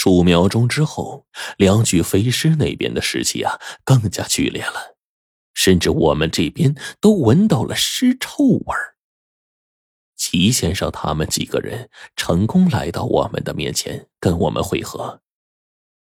[0.00, 1.26] 数秒钟之后，
[1.56, 4.96] 两具飞尸那边的尸气啊更加剧烈了，
[5.54, 8.94] 甚至我们这边都闻到了尸臭味儿。
[10.16, 15.20] 齐先生他们几个人成功来到我们的面前，跟我们会合。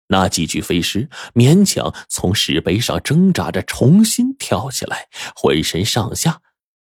[0.06, 6.40] 那几具飞尸勉强从石碑上挣扎着重新跳起来，浑身上下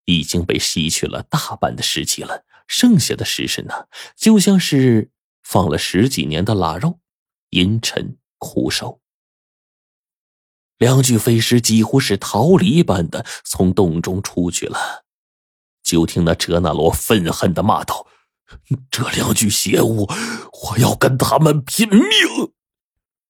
[0.04, 5.10] 已经被吸去了大半的尸气了，剩下的尸身呢，就像是
[5.50, 7.00] 放了十几年的腊肉，
[7.48, 9.00] 阴沉枯瘦。
[10.78, 15.04] 两具飞尸几乎是逃离般的从洞中出去了。
[15.82, 18.06] 就听那哲那罗愤恨的骂道
[18.92, 20.08] ：“这两具邪物，
[20.68, 22.00] 我要跟他们拼命！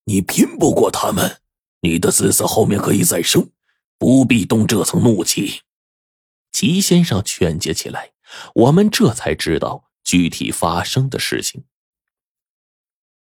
[0.05, 1.41] 你拼不过他们，
[1.80, 3.50] 你的子嗣后面可以再生，
[3.97, 5.62] 不必动这层怒气。”
[6.52, 8.12] 齐先生劝解起来，
[8.55, 11.64] 我们这才知道具体发生的事情。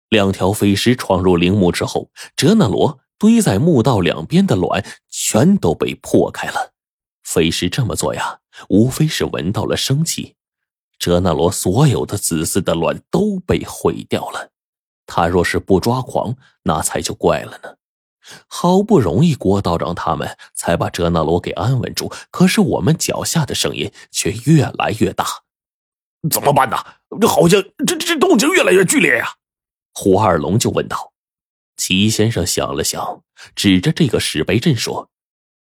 [0.09, 6.73] 两条飞尸闯入陵墓之后，哲那罗堆在墓道两边的卵全都被破开了。
[7.23, 8.39] 飞尸这么做呀？
[8.69, 10.35] 无非是闻到了生气，
[10.97, 14.52] 哲那罗所有的子嗣的卵都被毁掉了。
[15.05, 17.75] 他若是不抓狂，那才就怪了呢。
[18.47, 25.25] 好不容易郭道长他们才把哲那罗给安稳住，可是我们脚下的声音却越来越大。
[26.30, 26.78] 怎么办呢？
[27.22, 29.36] 这好像这这动静越来越剧烈呀！
[30.00, 31.12] 胡二龙就问道。
[31.76, 33.23] 齐先生想了想，
[33.56, 35.09] 指着这个石碑阵说：“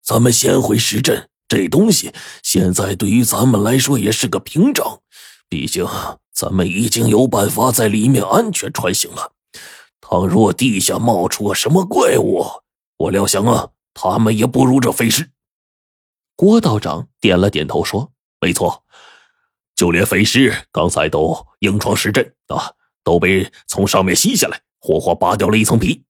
[0.03, 5.03] 咱们先回石阵。”这东西现在对于咱们来说也是个屏障，
[5.49, 5.87] 毕竟
[6.33, 9.31] 咱们已经有办法在里面安全穿行了。
[10.01, 12.45] 倘若地下冒出个什么怪物，
[12.97, 15.31] 我料想啊，他们也不如这飞尸。
[16.35, 18.83] 郭道长点了点头说：“没错，
[19.77, 22.73] 就连飞尸刚才都硬闯石阵啊，
[23.05, 26.02] 都被从上面吸下来，活活扒掉了一层皮。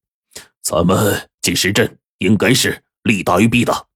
[0.62, 3.88] 咱们进石阵应该是利大于弊的。”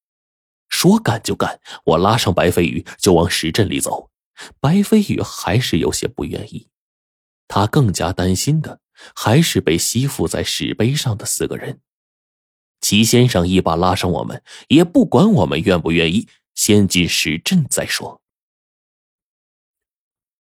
[0.68, 4.10] 说干就干，我拉上白飞宇就往石阵里走。
[4.60, 6.68] 白飞宇还是有些不愿意，
[7.48, 8.80] 他更加担心的
[9.16, 11.80] 还是被吸附在石碑上的四个人。
[12.80, 18.20] 齐先生一把拉上我们，也不管我们愿不愿意，先进石阵再说。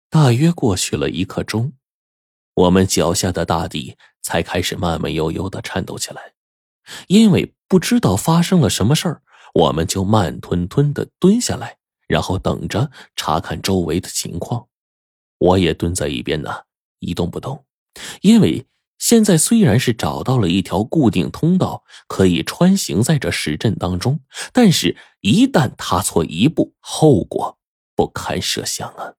[0.09, 1.75] 大约过去了一刻钟，
[2.57, 6.33] 我们脚下的大地才开始慢慢悠悠的颤抖起来，
[7.07, 9.23] 因为不知道发生了什么事儿。
[9.53, 14.69] 我们就慢吞吞的蹲下来，然后等着查看周围的情况。
[15.39, 16.51] 我也蹲在一边呢，
[16.99, 17.65] 一动不动。
[18.21, 18.67] 因为
[18.99, 24.21] 现在虽然是找到了一条固定通道，可以穿行在这石阵当中，
[24.53, 27.59] 但是一旦踏错一步，后果
[27.95, 29.15] 不堪设想啊！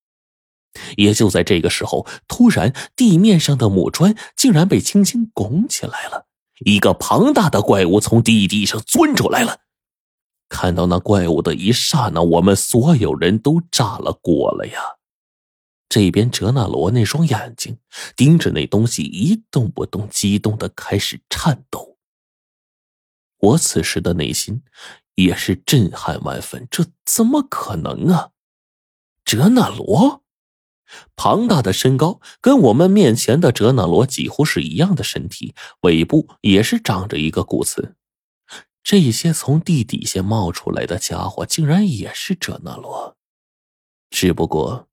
[0.96, 6.28] 也就在这个时候，突然地面上的木砖竟然被轻轻拱起来了，
[6.66, 9.62] 一个庞大的怪物从地底上钻出来了。
[10.50, 14.80] 看到那怪物的一刹那，我们所有人都炸了锅了呀！
[15.90, 17.80] 这边哲那罗那双眼睛
[18.16, 21.98] 盯着那东西一动不动，激动的开始颤抖。
[23.40, 24.64] 我此时的内心
[25.16, 28.32] 也是震撼万分，这怎么可能啊？
[29.24, 30.24] 哲那罗，
[31.16, 37.96] 庞大的身高跟我们面前的哲那罗几乎是一样的身体，尾部也是长着一个骨刺。
[38.84, 43.18] 这些从地底下冒出来的家伙，竟然也是哲那罗，
[44.10, 44.88] 只不过，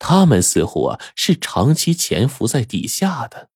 [0.00, 3.48] 他们似乎啊是长期潜伏在地下的，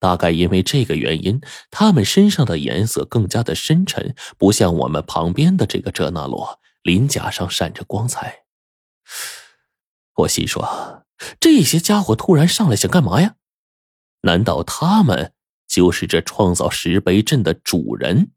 [0.00, 8.44] 大概因为这个原因，他们身上的颜色更加的深沉，不像我们旁边的这个哲那罗，鳞甲上闪着光彩。
[10.14, 11.04] 我心说，
[11.40, 13.34] 这些家伙突然上来想干嘛呀？
[14.22, 15.32] 难道他们
[15.66, 18.32] 就是这创造石碑阵的主人？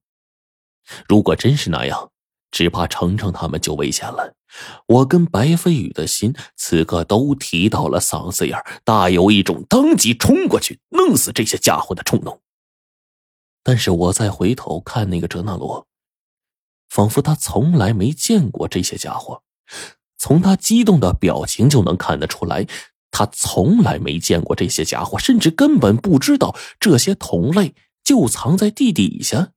[1.07, 2.11] 如果真是那样，
[2.51, 4.35] 只怕程程他们就危险了。
[4.87, 12.41] 我跟白飞宇的心此刻都提到了嗓子眼大有一种当即冲过去弄死这些家伙的冲动。
[13.63, 15.87] 但是我再回头看那个哲那罗，
[16.89, 19.43] 仿佛他从来没见过这些家伙。
[20.21, 22.67] 从他激动的表情就能看得出来，
[23.09, 27.73] 他从来没见过这些家伙，甚至根本不知道这些同类
[28.03, 29.53] 就藏在地底下。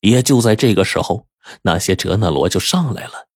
[0.00, 1.28] 也就在这个时候，
[1.64, 3.28] 那些哲那罗就上来了，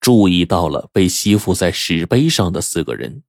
[0.00, 3.22] 注意到了被吸附在石碑上的四个人。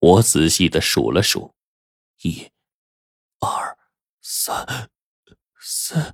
[0.00, 1.54] 我仔细的数了数，
[2.22, 2.50] 一、
[3.38, 3.78] 二、
[4.20, 4.90] 三、
[5.60, 6.12] 四，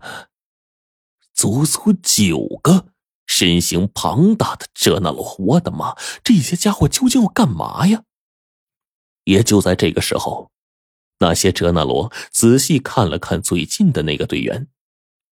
[1.33, 2.89] 足足九个
[3.31, 5.37] 身形庞大的哲那罗。
[5.38, 5.94] 我的妈，
[6.25, 8.03] 这些家伙究竟要干嘛呀？
[9.23, 10.50] 也就在这个时候，
[11.21, 14.67] 那些哲那罗仔细看了看最近的那个队员，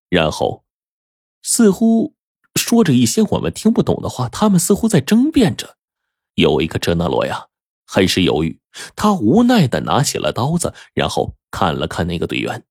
[0.09, 0.65] 然后
[1.43, 2.15] 似乎
[2.55, 4.29] 说着一些我们听不懂的话。
[4.29, 5.77] 他们似乎在争辩着。
[6.35, 7.49] 有一个哲那罗呀，
[7.85, 8.61] 很是犹豫，
[8.95, 12.65] 他无奈的拿起了刀子，然后看了看那个队员。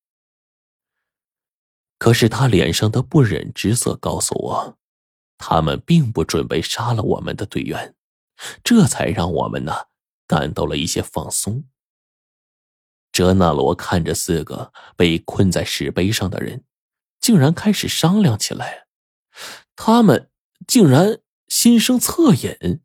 [1.97, 4.77] 可是他脸上的不忍之色告诉我，
[5.37, 7.95] 他们并不准备杀了我们的队员，
[8.63, 9.73] 这才让我们呢
[10.25, 11.63] 感到了一些放松。
[13.11, 16.63] 哲那罗看着四个被困在石碑上的人，
[17.19, 18.87] 竟然开始商量起来。
[19.75, 20.29] 他们
[20.67, 22.81] 竟然心生恻隐，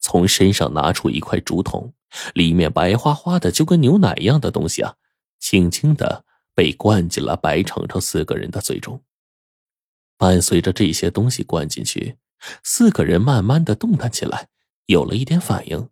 [0.00, 1.94] 从身上拿出一块竹筒，
[2.34, 4.94] 里面白花花的，就跟牛奶一样的东西啊，
[5.38, 9.04] 轻轻的被灌进了白程程四个人的嘴中。
[10.20, 12.18] 伴随着这些东西灌进去，
[12.62, 14.48] 四个人慢慢的动弹起来，
[14.84, 15.88] 有了一点反应。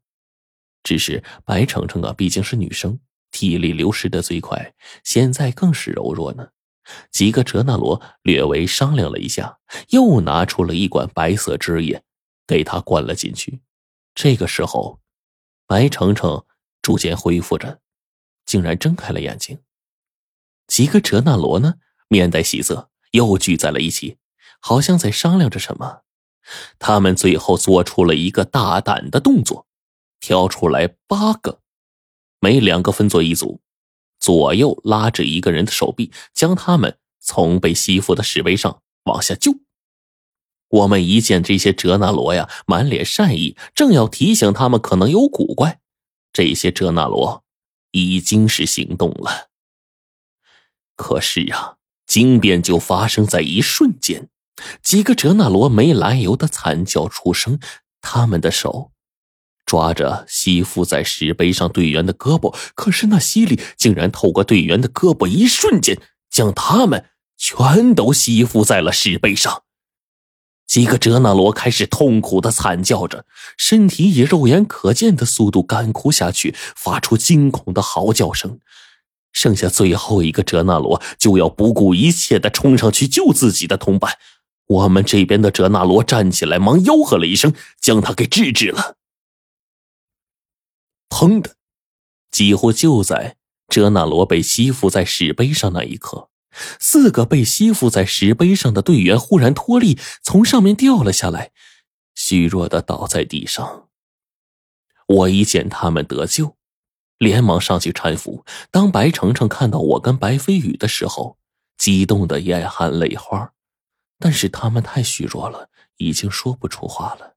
[0.83, 3.01] 只是白程程啊，毕竟是女生。
[3.31, 6.49] 体力流失的最快，现在更是柔弱呢。
[7.11, 12.03] 几个哲那罗略微商量了一下，又拿出了一管白色汁液，
[12.47, 13.61] 给他灌了进去。
[14.15, 15.01] 这个时候，
[15.67, 16.45] 白程程
[16.83, 17.81] 逐渐恢复着，
[18.45, 19.59] 竟然睁开了眼睛。
[20.67, 21.77] 几个哲那罗呢，
[22.09, 24.19] 面带喜色，又聚在了一起，
[24.61, 26.03] 好像在商量着什么。
[26.79, 29.67] 他们最后做出了一个大胆的动作，
[30.21, 31.61] 挑出来八个。
[32.41, 33.61] 每两个分作一组，
[34.19, 39.61] 左右拉着一个人的手臂，将他们从被吸附的石碑上往下救。
[40.69, 45.81] 我们一见这些哲那罗呀，满脸善意，正要提醒他们可能有古怪，
[46.33, 47.43] 这些哲那罗
[47.91, 49.49] 已经是行动了。
[50.95, 51.78] 可是啊，
[52.09, 54.29] 惊变就发生在一瞬间，
[54.83, 57.61] 几个哲那罗没来由的惨叫出声，
[58.01, 58.91] 他们的手。
[59.67, 66.01] 抓着吸附在石碑上队员的胳膊，可是那吸力竟然透过队员的胳膊，一瞬间
[66.31, 67.05] 将他们
[67.37, 69.65] 全都吸附在了石碑上。
[70.67, 73.27] 几个哲那罗开始痛苦的惨叫着，
[73.59, 78.61] 身体以肉眼可见的速度干枯下去，发出惊恐的嚎叫声。
[79.33, 84.19] 剩下最后一个哲那罗就要不顾一切的冲上去救自己的同伴。
[84.67, 88.97] 我们这边的哲那罗站起来，忙吆喝了一声，将他给制止了。
[91.09, 91.57] 砰的，
[92.31, 93.37] 几乎就在
[93.67, 96.29] 哲那罗被吸附在石碑上那一刻，
[96.79, 101.53] 四个被吸附在石碑上的队员忽然脱力，从上面掉了下来，
[102.15, 103.89] 虚弱的倒在地上。
[105.07, 106.58] 我一见他们得救，
[107.19, 108.45] 连忙上去搀扶。
[108.71, 111.37] 当白程程看到我跟白飞宇的时候，
[111.77, 113.53] 激动的眼含泪花，
[114.19, 117.35] 但是他们太虚弱了，已经说不出话了。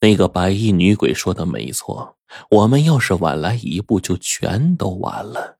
[0.00, 2.16] 那个白衣女鬼说的没错，
[2.50, 5.58] 我们要是晚来一步，就全都完了。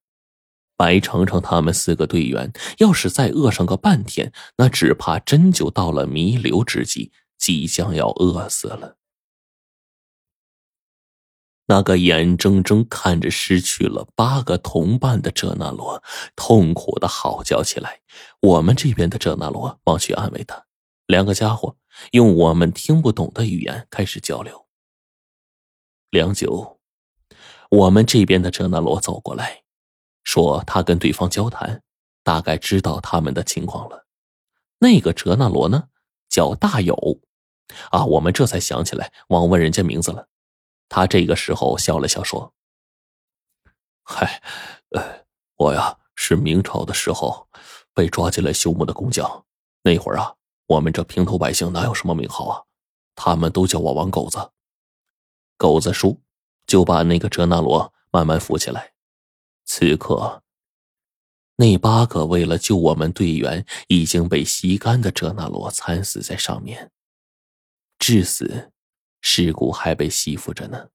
[0.77, 8.97] 白程程他们四个队员要是再饿上个半天，那只怕真就到了弥留之际，即将要饿死了。
[11.71, 16.03] 那个眼睁睁看着失去了八个同伴的哲那罗，
[16.35, 18.01] 痛苦的嚎叫起来。
[18.41, 20.67] 我们这边的哲那罗忙去安慰他。
[21.07, 21.77] 两个家伙
[22.11, 24.67] 用我们听不懂的语言开始交流。
[26.11, 26.81] 良久，
[27.71, 29.63] 我们这边的哲那罗走过来，
[30.25, 31.85] 说他跟对方交谈，
[32.25, 34.07] 大概知道他们的情况了。
[34.81, 35.85] 那个哲那罗呢，
[36.29, 37.21] 叫大友，
[37.93, 40.27] 啊，我们这才想起来忘问人家名字了。
[40.91, 42.53] 他这个时候笑了笑说
[44.05, 44.43] ：“嗨，
[44.91, 45.25] 呃，
[45.57, 47.49] 我呀是明朝的时候
[47.95, 49.47] 被抓进来修墓的工匠，
[49.83, 50.35] 那会儿啊。”
[50.71, 52.63] 我们这平头百姓哪有什么名号啊？
[53.17, 54.53] 他们都叫我王狗子。
[55.57, 56.21] 狗子叔
[56.65, 58.93] 就把那个哲那罗慢慢扶起来。
[59.65, 60.45] 此刻，
[61.57, 66.93] 那八个为了救我们队员已经被吸干的哲那罗惨死在上面，
[67.99, 68.71] 至死
[69.21, 70.91] 尸骨还被吸附着呢。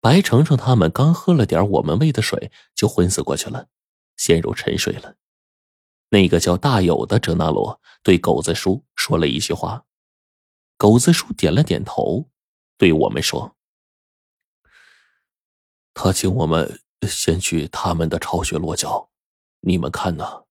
[0.00, 3.68] 白程程他们刚喝了点我们喂的水，就昏死过去了，
[4.16, 5.16] 陷入沉睡了。
[6.10, 9.84] 那个叫大友的哲那罗对狗子叔说了一句话，
[10.76, 12.28] 狗子叔点了点头，
[12.76, 13.56] 对我们说
[15.94, 19.10] ：“他请我们先去他们的巢穴落脚，
[19.60, 20.44] 你们看呢？